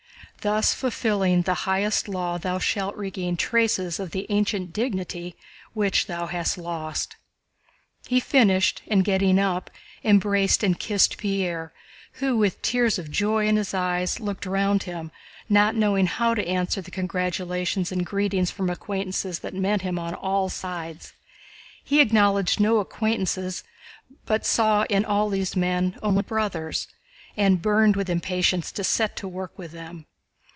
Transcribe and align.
Thus 0.43 0.73
fulfilling 0.73 1.43
the 1.43 1.53
highest 1.69 2.07
law 2.07 2.39
thou 2.39 2.57
shalt 2.57 2.95
regain 2.95 3.37
traces 3.37 3.99
of 3.99 4.09
the 4.09 4.25
ancient 4.31 4.73
dignity 4.73 5.35
which 5.73 6.07
thou 6.07 6.25
hast 6.25 6.57
lost." 6.57 7.15
He 8.07 8.19
finished 8.19 8.81
and, 8.87 9.05
getting 9.05 9.37
up, 9.37 9.69
embraced 10.03 10.63
and 10.63 10.79
kissed 10.79 11.19
Pierre, 11.19 11.71
who, 12.13 12.35
with 12.37 12.59
tears 12.63 12.97
of 12.97 13.11
joy 13.11 13.45
in 13.47 13.55
his 13.55 13.75
eyes, 13.75 14.19
looked 14.19 14.47
round 14.47 14.81
him, 14.81 15.11
not 15.47 15.75
knowing 15.75 16.07
how 16.07 16.33
to 16.33 16.47
answer 16.47 16.81
the 16.81 16.89
congratulations 16.89 17.91
and 17.91 18.03
greetings 18.03 18.49
from 18.49 18.71
acquaintances 18.71 19.37
that 19.41 19.53
met 19.53 19.83
him 19.83 19.99
on 19.99 20.15
all 20.15 20.49
sides. 20.49 21.13
He 21.83 21.99
acknowledged 21.99 22.59
no 22.59 22.79
acquaintances 22.79 23.63
but 24.25 24.47
saw 24.47 24.87
in 24.89 25.05
all 25.05 25.29
these 25.29 25.55
men 25.55 25.99
only 26.01 26.23
brothers, 26.23 26.87
and 27.37 27.61
burned 27.61 27.95
with 27.95 28.09
impatience 28.09 28.71
to 28.71 28.83
set 28.83 29.15
to 29.17 29.27
work 29.27 29.55
with 29.59 29.71
them. 29.71 30.07